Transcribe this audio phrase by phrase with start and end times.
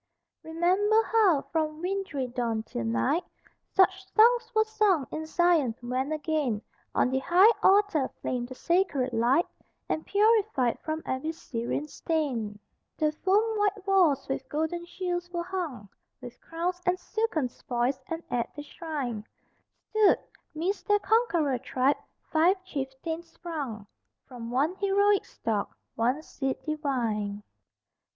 [0.41, 3.23] Remember how from wintry dawn till night,
[3.69, 6.63] Such songs were sung in Zion, when again
[6.95, 9.45] On the high altar flamed the sacred light,
[9.87, 12.57] And, purified from every Syrian stain,
[12.97, 15.87] The foam white walls with golden shields were hung,
[16.19, 19.23] With crowns and silken spoils, and at the shrine,
[19.91, 20.17] Stood,
[20.55, 21.97] midst their conqueror tribe,
[22.31, 23.85] five chieftains sprung
[24.25, 27.43] From one heroic stock, one seed divine.